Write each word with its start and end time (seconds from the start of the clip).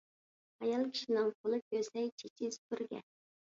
ئايال 0.63 0.85
كىشىنىڭ 0.95 1.31
قولى 1.37 1.61
كۆسەي، 1.67 2.13
چېچى 2.23 2.53
سۈپۈرگە. 2.61 3.07